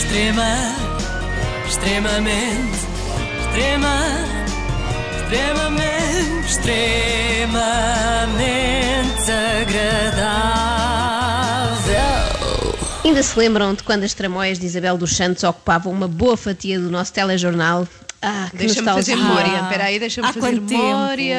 [0.00, 0.56] Extrema,
[1.68, 2.78] extremamente,
[3.42, 3.96] extrema,
[5.20, 9.30] extremamente, extremamente
[10.90, 12.74] agradável.
[13.04, 16.80] Ainda se lembram de quando as tramóias de Isabel dos Santos ocupavam uma boa fatia
[16.80, 17.86] do nosso telejornal?
[18.22, 19.60] Ah, que Deixa-me fazer memória.
[19.62, 21.36] Espera aí, deixa-me fazer memória.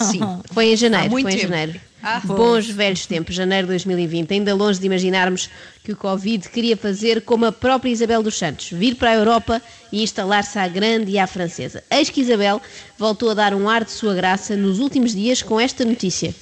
[0.00, 0.20] Sim.
[0.52, 1.48] Foi em janeiro, Há muito foi em tempo.
[1.48, 1.80] janeiro.
[2.06, 4.30] Ah, Bons velhos tempos, janeiro de 2020.
[4.34, 5.48] Ainda longe de imaginarmos
[5.82, 9.62] que o Covid queria fazer como a própria Isabel dos Santos, vir para a Europa
[9.90, 11.82] e instalar-se à grande e à francesa.
[11.90, 12.60] Eis que Isabel
[12.98, 16.34] voltou a dar um ar de sua graça nos últimos dias com esta notícia.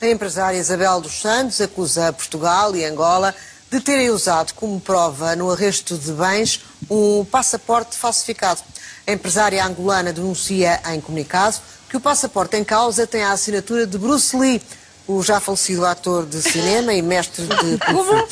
[0.00, 3.34] A empresária Isabel dos Santos acusa Portugal e Angola
[3.68, 8.60] de terem usado como prova no arresto de bens um passaporte falsificado.
[9.04, 11.56] A empresária angolana denuncia em comunicado
[11.96, 14.60] que o passaporte em causa tem a assinatura de Bruce Lee,
[15.08, 18.28] o já falecido ator de cinema e mestre de Kung Fu.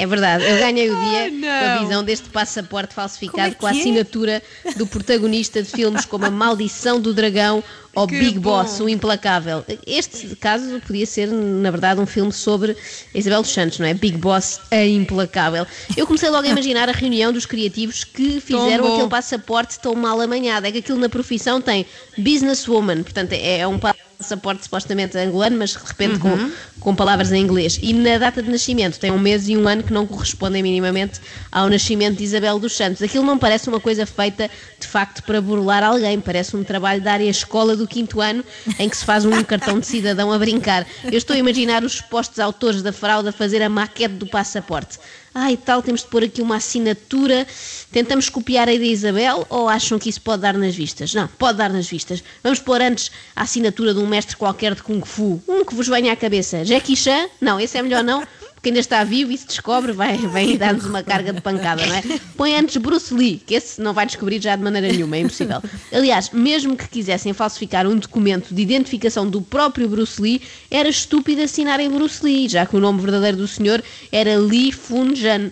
[0.00, 3.66] É verdade, eu ganhei o dia Ai, com a visão deste passaporte falsificado é com
[3.66, 3.78] a é?
[3.78, 4.42] assinatura
[4.74, 7.62] do protagonista de filmes como A Maldição do Dragão
[7.94, 8.62] ou Que Big bom.
[8.62, 9.62] Boss, o Implacável.
[9.86, 12.74] Este caso podia ser, na verdade, um filme sobre
[13.14, 13.92] Isabel dos Santos, não é?
[13.92, 15.66] Big Boss, a Implacável.
[15.94, 20.18] Eu comecei logo a imaginar a reunião dos criativos que fizeram aquele passaporte tão mal
[20.18, 20.66] amanhado.
[20.66, 21.84] É que aquilo na profissão tem
[22.16, 27.42] businesswoman, portanto é é um passaporte supostamente angolano, mas de repente com, com palavras em
[27.42, 27.78] inglês.
[27.82, 31.20] E na data de nascimento tem um mês e um ano que não correspondem minimamente
[31.50, 33.02] ao nascimento de Isabel dos Santos.
[33.02, 37.12] Aquilo não parece uma coisa feita de facto para burlar alguém, parece um trabalho da
[37.12, 38.44] área escola do quinto ano
[38.78, 40.86] em que se faz um cartão de cidadão a brincar.
[41.04, 44.98] Eu estou a imaginar os supostos autores da fraude a fazer a maquete do passaporte.
[45.34, 47.46] Ah, e tal, temos de pôr aqui uma assinatura.
[47.92, 51.14] Tentamos copiar a da Isabel ou acham que isso pode dar nas vistas?
[51.14, 52.22] Não, pode dar nas vistas.
[52.42, 55.40] Vamos pôr antes a assinatura de um mestre qualquer de Kung Fu.
[55.46, 56.64] Um que vos venha à cabeça.
[56.64, 57.28] Jackie Chan?
[57.40, 58.26] Não, esse é melhor não.
[58.60, 61.94] Porque ainda está vivo e se descobre, vai, vai dar-nos uma carga de pancada, não
[61.94, 62.02] é?
[62.36, 65.62] Põe antes Bruce Lee, que esse não vai descobrir já de maneira nenhuma, é impossível.
[65.90, 71.40] Aliás, mesmo que quisessem falsificar um documento de identificação do próprio Bruce Lee, era estúpido
[71.40, 75.50] assinarem Bruce Lee, já que o nome verdadeiro do senhor era Lee Fun-jan.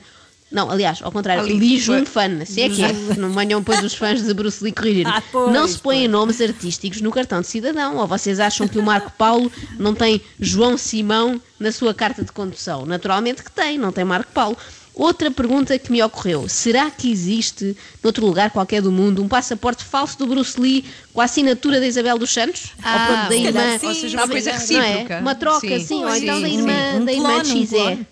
[0.50, 2.92] Não, aliás, ao contrário, Ali, Lee foi- Jun-fan, assim é que é.
[3.18, 5.06] Não venham depois os fãs de Bruce Lee corrigir.
[5.06, 7.96] Ah, pois, não se põem nomes artísticos no cartão de cidadão.
[7.98, 12.32] Ou vocês acham que o Marco Paulo não tem João Simão na sua carta de
[12.32, 12.86] condução?
[12.86, 14.56] Naturalmente que tem, não tem Marco Paulo.
[14.94, 19.84] Outra pergunta que me ocorreu: será que existe, noutro lugar qualquer do mundo, um passaporte
[19.84, 20.82] falso do Bruce Lee
[21.12, 22.72] com a assinatura da Isabel dos Santos?
[22.82, 23.86] Ah, ou pronto, da se irmã, sim.
[23.86, 24.58] Ou seja, uma coisa não é?
[24.60, 25.18] recíproca.
[25.20, 25.84] Uma troca, Sim.
[25.84, 26.54] sim, ou Sim, então da sim.
[26.58, 28.06] irmã, Um da irmã clone, de um.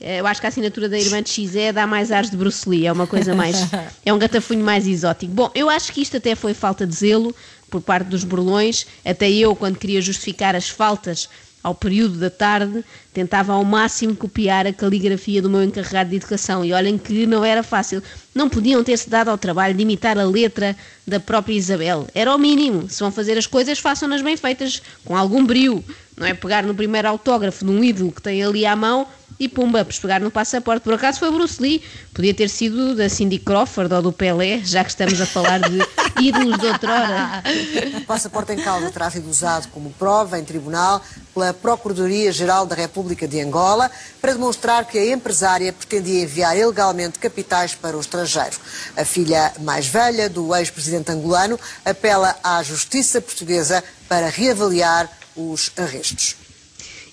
[0.00, 2.86] Eu acho que a assinatura da irmã de Xé dá mais ares de Bruce Lee,
[2.86, 3.56] é uma coisa mais.
[4.06, 5.32] é um gatafunho mais exótico.
[5.32, 7.34] Bom, eu acho que isto até foi falta de zelo
[7.68, 8.86] por parte dos burlões.
[9.04, 11.28] Até eu, quando queria justificar as faltas
[11.64, 16.64] ao período da tarde, tentava ao máximo copiar a caligrafia do meu encarregado de educação.
[16.64, 18.00] E olhem que não era fácil.
[18.32, 22.06] Não podiam ter-se dado ao trabalho de imitar a letra da própria Isabel.
[22.14, 22.88] Era o mínimo.
[22.88, 25.84] Se vão fazer as coisas, façam-nas bem feitas, com algum brio.
[26.16, 29.48] Não é pegar no primeiro autógrafo de um ídolo que tem ali à mão e
[29.48, 30.82] pumba, pegar no passaporte.
[30.82, 31.82] Por acaso foi Bruce Lee,
[32.12, 35.78] podia ter sido da Cindy Crawford ou do Pelé, já que estamos a falar de
[36.20, 37.42] ídolos de outrora.
[37.96, 43.28] O passaporte em causa terá sido usado como prova em tribunal pela Procuradoria-Geral da República
[43.28, 43.90] de Angola
[44.20, 48.56] para demonstrar que a empresária pretendia enviar ilegalmente capitais para o estrangeiro.
[48.96, 56.47] A filha mais velha do ex-presidente angolano apela à justiça portuguesa para reavaliar os arrestos.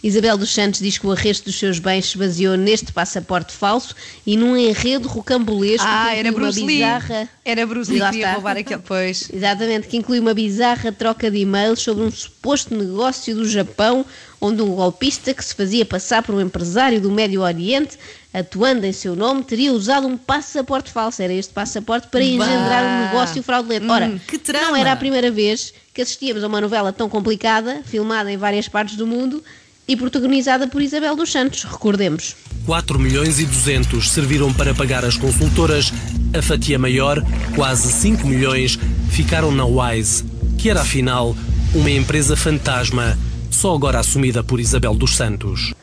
[0.07, 3.95] Isabel dos Santos diz que o arresto dos seus bens se baseou neste passaporte falso
[4.25, 6.75] e num enredo rocambolesco Ah, que era inclui uma Bruce Lee.
[6.75, 7.29] bizarra...
[7.43, 8.33] Era Bruce Lee que está.
[8.33, 8.81] roubar aquele.
[8.85, 9.27] Pois.
[9.33, 14.05] Exatamente, que inclui uma bizarra troca de e-mails sobre um suposto negócio do Japão,
[14.39, 17.97] onde um golpista que se fazia passar por um empresário do Médio Oriente,
[18.31, 21.21] atuando em seu nome, teria usado um passaporte falso.
[21.23, 23.89] Era este passaporte para engendrar um negócio fraudulento.
[23.91, 24.67] Ora, Hum, que trama.
[24.67, 28.67] não era a primeira vez que assistíamos a uma novela tão complicada, filmada em várias
[28.67, 29.41] partes do mundo
[29.87, 32.35] e protagonizada por Isabel dos Santos, recordemos.
[32.65, 35.93] 4 milhões e 200 serviram para pagar as consultoras.
[36.37, 37.23] A fatia maior,
[37.55, 38.79] quase 5 milhões,
[39.09, 40.23] ficaram na Wise,
[40.57, 41.35] que era afinal
[41.73, 43.17] uma empresa fantasma,
[43.51, 45.73] só agora assumida por Isabel dos Santos.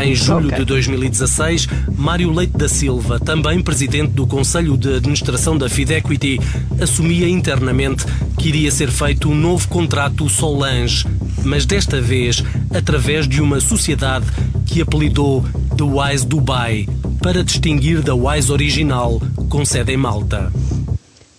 [0.00, 1.66] Em julho de 2016,
[1.96, 6.38] Mário Leite da Silva, também presidente do Conselho de Administração da Fidequity,
[6.80, 8.04] assumia internamente
[8.38, 11.04] que iria ser feito um novo contrato Solange,
[11.44, 14.26] mas desta vez através de uma sociedade
[14.66, 15.44] que apelidou
[15.76, 16.86] The Wise Dubai,
[17.20, 20.52] para distinguir da Wise original, com sede em Malta.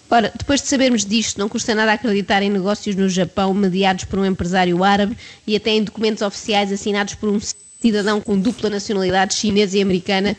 [0.10, 4.20] Ora, depois de sabermos disto, não custa nada acreditar em negócios no Japão mediados por
[4.20, 5.16] um empresário árabe
[5.48, 7.40] e até em documentos oficiais assinados por um
[7.82, 10.36] cidadão com dupla nacionalidade chinesa e americana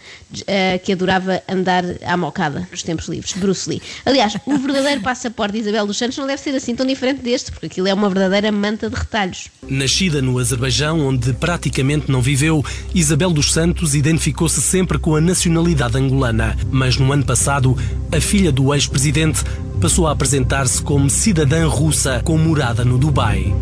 [0.47, 3.81] eh, que adorava andar à mocada nos tempos livres, Bruce Lee.
[4.05, 7.51] Aliás, o verdadeiro passaporte de Isabel dos Santos não deve ser assim tão diferente deste,
[7.51, 9.49] porque aquilo é uma verdadeira manta de retalhos.
[9.67, 12.63] Nascida no Azerbaijão, onde praticamente não viveu,
[12.95, 16.59] Isabel dos Santos identificou-se sempre com a nacionalidade angolana.
[16.71, 17.75] Mas no ano passado,
[18.15, 19.43] a filha do ex-presidente
[19.81, 23.55] passou a apresentar-se como cidadã russa com morada no Dubai.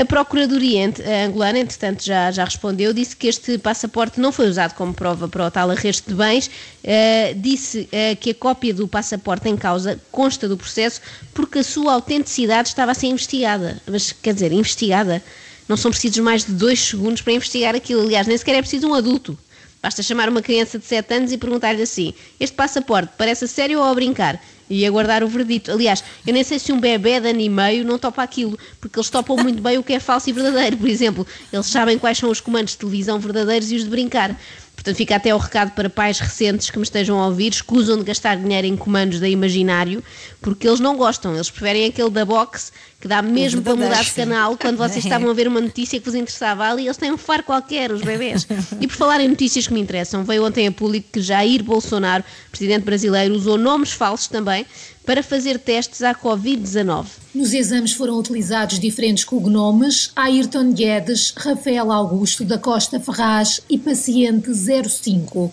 [0.00, 0.92] A Procuradoria
[1.26, 5.46] angolana, entretanto, já, já respondeu, disse que este passaporte não foi usado como prova para
[5.46, 10.00] o tal arresto de bens, uh, disse uh, que a cópia do passaporte em causa
[10.12, 11.00] consta do processo
[11.34, 13.82] porque a sua autenticidade estava a ser investigada.
[13.88, 15.20] Mas, quer dizer, investigada?
[15.68, 18.02] Não são precisos mais de dois segundos para investigar aquilo.
[18.02, 19.36] Aliás, nem sequer é preciso um adulto.
[19.82, 23.80] Basta chamar uma criança de 7 anos e perguntar-lhe assim: Este passaporte parece a sério
[23.80, 24.40] ou a brincar?
[24.70, 25.70] E aguardar o verdito.
[25.70, 28.98] Aliás, eu nem sei se um bebê de ano e meio não topa aquilo, porque
[28.98, 30.76] eles topam muito bem o que é falso e verdadeiro.
[30.76, 34.38] Por exemplo, eles sabem quais são os comandos de televisão verdadeiros e os de brincar.
[34.78, 38.04] Portanto, fica até o recado para pais recentes que me estejam a ouvir, escusam de
[38.04, 40.04] gastar dinheiro em comandos da Imaginário,
[40.40, 44.12] porque eles não gostam, eles preferem aquele da Box que dá mesmo para mudar de
[44.12, 47.18] canal quando vocês estavam a ver uma notícia que vos interessava ali, eles têm um
[47.18, 48.46] faro qualquer, os bebês.
[48.80, 52.24] E por falar em notícias que me interessam, veio ontem a público que Jair Bolsonaro,
[52.50, 54.66] presidente brasileiro, usou nomes falsos também
[55.04, 57.06] para fazer testes à Covid-19.
[57.34, 64.50] Nos exames foram utilizados diferentes cognomes: Ayrton Guedes, Rafael Augusto da Costa Ferraz e paciente
[64.54, 65.52] 05.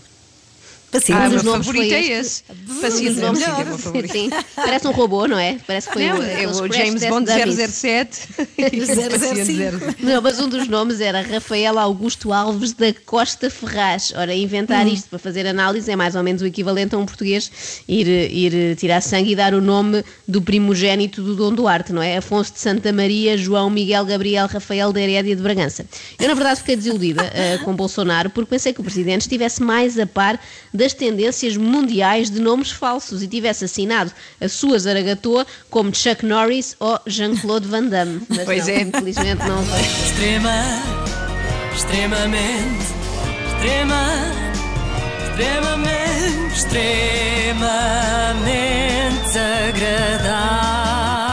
[0.95, 1.21] Paciente.
[1.21, 2.43] Ah, o meu favorito é esse.
[2.81, 3.65] Paciente é melhor.
[4.11, 4.29] Sim.
[4.55, 5.57] Parece um robô, não é?
[5.67, 8.27] Parece que foi não, o, é o James Bond 007.
[8.57, 9.95] 005.
[10.05, 14.13] Não, mas um dos nomes era Rafael Augusto Alves da Costa Ferraz.
[14.15, 14.93] Ora, inventar hum.
[14.93, 17.51] isto para fazer análise é mais ou menos o equivalente a um português
[17.87, 22.17] ir, ir tirar sangue e dar o nome do primogênito do Dom Duarte, não é?
[22.17, 25.85] Afonso de Santa Maria, João Miguel Gabriel Rafael de Herédia de Bragança.
[26.19, 29.97] Eu, na verdade, fiquei desiludida uh, com Bolsonaro porque pensei que o presidente estivesse mais
[29.99, 30.39] a par
[30.85, 36.75] das tendências mundiais de nomes falsos e tivesse assinado a sua zaragatua como Chuck Norris
[36.79, 38.21] ou Jean-Claude Van Damme.
[38.29, 38.81] Mas pois não, é.
[38.81, 39.79] Infelizmente não foi.
[39.81, 40.63] Extrema,
[41.75, 42.85] extremamente,
[43.47, 44.05] extrema,
[45.27, 47.55] extremamente, extremamente
[49.39, 51.24] agradável.